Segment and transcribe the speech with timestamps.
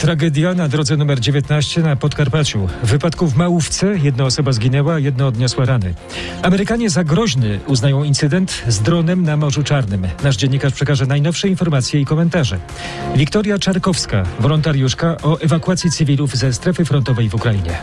[0.00, 2.68] Tragedia na drodze numer 19 na Podkarpaciu.
[2.82, 5.94] W wypadku w Małówce jedna osoba zginęła, jedna odniosła rany.
[6.42, 10.06] Amerykanie za groźny uznają incydent z dronem na Morzu Czarnym.
[10.22, 12.58] Nasz dziennikarz przekaże najnowsze informacje i komentarze.
[13.16, 17.78] Wiktoria Czarkowska, wolontariuszka o ewakuacji cywilów ze strefy frontowej w Ukrainie.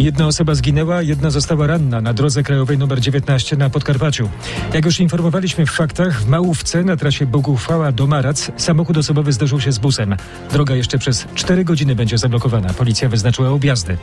[0.00, 4.28] Jedna osoba zginęła, jedna została ranna na drodze krajowej nr 19 na Podkarpaciu.
[4.74, 9.60] Jak już informowaliśmy w faktach, w Małówce na trasie Boguchwała do Marac samochód osobowy zderzył
[9.60, 10.16] się z busem.
[10.52, 12.74] Droga jeszcze przez 4 godziny będzie zablokowana.
[12.74, 13.96] Policja wyznaczyła objazdy.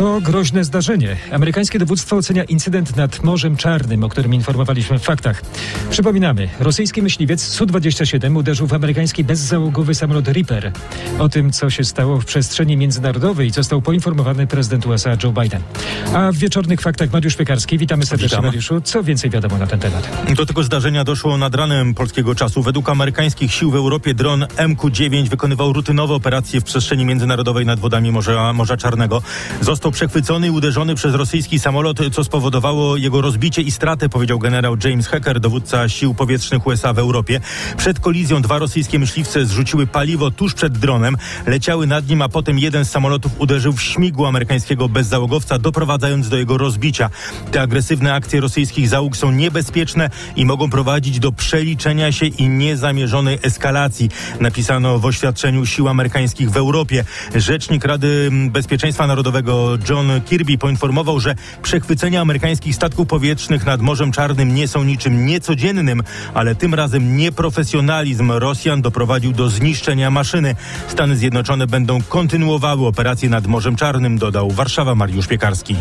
[0.00, 1.16] To groźne zdarzenie.
[1.32, 5.42] Amerykańskie dowództwo ocenia incydent nad Morzem Czarnym, o którym informowaliśmy w faktach.
[5.90, 10.72] Przypominamy, rosyjski myśliwiec Su-27 uderzył w amerykański bezzałogowy samolot Reaper.
[11.18, 15.62] O tym, co się stało w przestrzeni międzynarodowej, został poinformowany prezydent USA Joe Biden.
[16.14, 17.78] A w wieczornych faktach Mariusz Piekarski.
[17.78, 18.44] Witamy serdecznie, Witam.
[18.44, 18.80] Mariuszu.
[18.80, 20.08] Co więcej wiadomo na ten temat?
[20.36, 22.62] Do tego zdarzenia doszło nad ranem polskiego czasu.
[22.62, 28.12] Według amerykańskich sił w Europie dron MQ-9 wykonywał rutynowe operacje w przestrzeni międzynarodowej nad wodami
[28.12, 29.22] Morza, Morza Czarnego.
[29.60, 34.76] Został przechwycony i uderzony przez rosyjski samolot, co spowodowało jego rozbicie i stratę, powiedział generał
[34.84, 37.40] James Hacker, dowódca sił powietrznych USA w Europie.
[37.76, 41.16] Przed kolizją dwa rosyjskie myśliwce zrzuciły paliwo tuż przed dronem,
[41.46, 46.36] leciały nad nim, a potem jeden z samolotów uderzył w śmigło amerykańskiego bezzałogowca, doprowadzając do
[46.36, 47.10] jego rozbicia.
[47.50, 53.38] Te agresywne akcje rosyjskich załóg są niebezpieczne i mogą prowadzić do przeliczenia się i niezamierzonej
[53.42, 54.10] eskalacji,
[54.40, 57.04] napisano w oświadczeniu sił amerykańskich w Europie.
[57.34, 64.54] Rzecznik Rady Bezpieczeństwa Narodowego John Kirby poinformował, że przechwycenia amerykańskich statków powietrznych nad Morzem Czarnym
[64.54, 66.02] nie są niczym niecodziennym,
[66.34, 70.56] ale tym razem nieprofesjonalizm Rosjan doprowadził do zniszczenia maszyny.
[70.88, 75.76] Stany Zjednoczone będą kontynuowały operacje nad Morzem Czarnym, dodał Warszawa Mariusz Piekarski.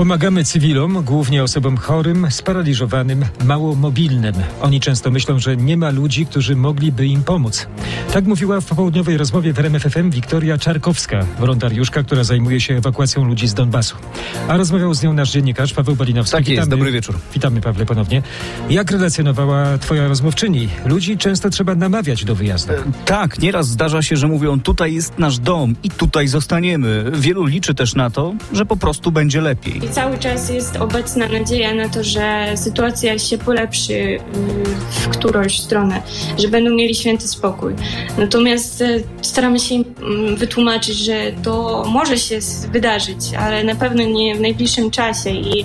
[0.00, 4.34] Pomagamy cywilom, głównie osobom chorym, sparaliżowanym, mało mobilnym.
[4.60, 7.66] Oni często myślą, że nie ma ludzi, którzy mogliby im pomóc.
[8.12, 13.48] Tak mówiła w popołudniowej rozmowie w RMFFM Wiktoria Czarkowska, wolontariuszka, która zajmuje się ewakuacją ludzi
[13.48, 13.96] z Donbasu.
[14.48, 16.36] A rozmawiał z nią nasz dziennikarz Paweł Balinowski.
[16.36, 17.18] Tak jest, dobry wieczór.
[17.34, 18.22] Witamy Pawle ponownie.
[18.70, 20.68] Jak relacjonowała twoja rozmówczyni?
[20.86, 22.72] Ludzi często trzeba namawiać do wyjazdu.
[23.04, 27.04] Tak, nieraz zdarza się, że mówią, tutaj jest nasz dom i tutaj zostaniemy.
[27.14, 29.89] Wielu liczy też na to, że po prostu będzie lepiej.
[29.92, 34.18] Cały czas jest obecna nadzieja na to, że sytuacja się polepszy y,
[35.00, 36.02] w którąś stronę,
[36.38, 37.74] że będą mieli święty spokój.
[38.18, 42.38] Natomiast y, staramy się im mm, wytłumaczyć, że to może się
[42.72, 45.64] wydarzyć, ale na pewno nie w najbliższym czasie i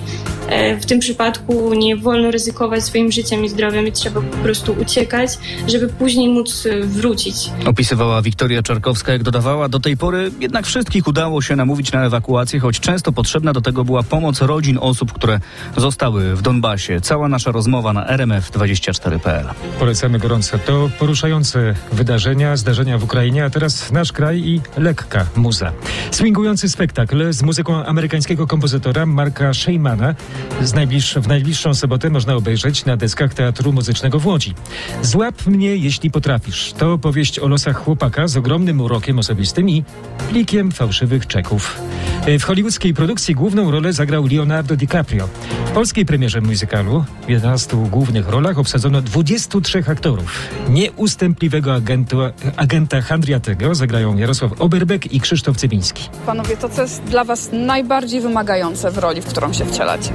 [0.80, 5.30] w tym przypadku nie wolno ryzykować swoim życiem i zdrowiem i trzeba po prostu uciekać,
[5.68, 7.50] żeby później móc y, wrócić.
[7.66, 12.60] Opisywała Wiktoria Czarkowska, jak dodawała, do tej pory jednak wszystkich udało się namówić na ewakuację,
[12.60, 15.40] choć często potrzebna do tego była pomoc rodzin osób, które
[15.76, 17.00] zostały w Donbasie.
[17.00, 19.46] Cała nasza rozmowa na rmf24.pl.
[19.78, 20.58] Polecamy gorąco.
[20.58, 25.72] To poruszające wydarzenia, zdarzenia w Ukrainie, a teraz nasz kraj i lekka muza.
[26.10, 30.14] Swingujący spektakl z muzyką amerykańskiego kompozytora Marka Sheymana
[30.62, 34.54] z najbliższ, w najbliższą sobotę można obejrzeć na deskach Teatru Muzycznego w Łodzi.
[35.02, 36.72] Złap mnie, jeśli potrafisz.
[36.78, 39.84] To opowieść o losach chłopaka z ogromnym urokiem osobistym i
[40.28, 41.80] plikiem fałszywych czeków.
[42.26, 45.28] W hollywoodzkiej produkcji główną rolę zagrał Leonardo DiCaprio.
[45.66, 50.48] W polskiej premierze muzykalu w 11 głównych rolach obsadzono 23 aktorów.
[50.68, 52.16] Nieustępliwego agentu,
[52.56, 56.08] agenta Handriatego zagrają Jarosław Oberbeck i Krzysztof Cybiński.
[56.26, 60.10] Panowie, to co jest dla was najbardziej wymagające w roli, w którą się wcielacie?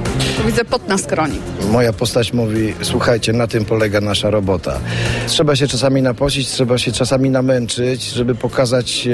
[0.46, 1.38] Widzę pot na skroni.
[1.70, 4.80] Moja postać mówi, słuchajcie, na tym polega nasza robota.
[5.26, 9.08] Trzeba się czasami napocić, trzeba się czasami namęczyć, żeby pokazać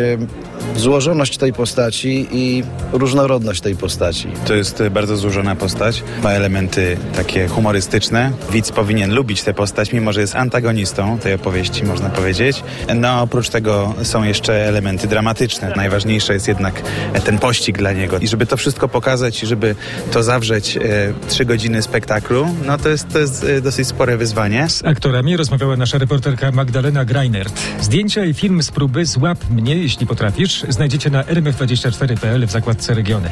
[0.77, 4.29] złożoność tej postaci i różnorodność tej postaci.
[4.47, 6.03] To jest e, bardzo złożona postać.
[6.23, 8.33] Ma elementy takie humorystyczne.
[8.53, 12.63] Widz powinien lubić tę postać, mimo że jest antagonistą tej opowieści, można powiedzieć.
[12.97, 15.73] No, oprócz tego są jeszcze elementy dramatyczne.
[15.77, 16.83] Najważniejsze jest jednak
[17.13, 18.19] e, ten pościg dla niego.
[18.19, 19.75] I żeby to wszystko pokazać i żeby
[20.13, 20.81] to zawrzeć e,
[21.29, 24.69] trzy godziny spektaklu, no to jest, to jest dosyć spore wyzwanie.
[24.69, 27.61] Z aktorami rozmawiała nasza reporterka Magdalena Greinert.
[27.81, 33.31] Zdjęcia i film z próby Złap mnie, jeśli potrafisz, znajdziecie na rmf24.pl w zakładce regiony.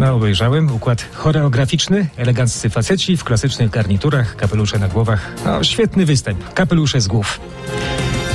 [0.00, 5.32] No, obejrzałem układ choreograficzny, eleganccy faceci w klasycznych garniturach, kapelusze na głowach.
[5.44, 6.54] No, świetny występ.
[6.54, 7.40] Kapelusze z głów.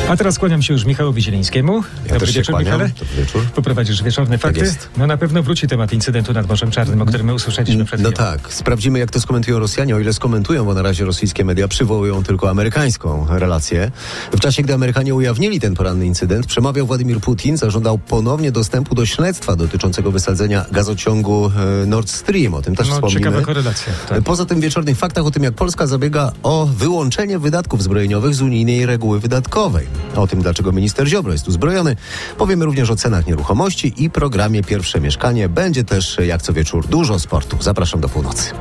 [0.09, 1.83] A teraz kłaniam się już Michałowi Zielińskiemu.
[2.07, 2.73] Ja Dobry wieczór, kłaniam.
[2.73, 2.91] Michale.
[2.99, 3.41] Dobry wieczór.
[3.55, 4.59] Poprowadzisz wieczorne fakty.
[4.59, 4.89] jest.
[4.97, 8.09] No na pewno wróci temat incydentu nad Morzem Czarnym, o którym my usłyszeliśmy przed No
[8.11, 8.25] chwilą.
[8.31, 12.23] tak, sprawdzimy jak to skomentują Rosjanie, o ile skomentują, bo na razie rosyjskie media przywołują
[12.23, 13.91] tylko amerykańską relację.
[14.31, 19.05] W czasie, gdy Amerykanie ujawnili ten poranny incydent, przemawiał Władimir Putin, zażądał ponownie dostępu do
[19.05, 21.51] śledztwa dotyczącego wysadzenia gazociągu
[21.83, 22.53] e, Nord Stream.
[22.53, 23.19] O tym też No, wspomnimy.
[23.21, 23.93] ciekawa korelacja.
[24.09, 24.21] Tak.
[24.21, 28.41] Poza tym w wieczornych faktach o tym, jak Polska zabiega o wyłączenie wydatków zbrojeniowych z
[28.41, 29.87] unijnej reguły wydatkowej.
[30.15, 31.95] O tym, dlaczego minister Ziobro jest uzbrojony.
[32.37, 35.49] Powiemy również o cenach nieruchomości i programie Pierwsze Mieszkanie.
[35.49, 37.57] Będzie też, jak co wieczór, dużo sportu.
[37.61, 38.51] Zapraszam do północy.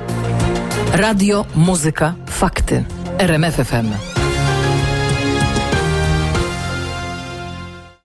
[0.92, 2.84] Radio, muzyka, fakty.
[3.18, 4.13] RMF FM.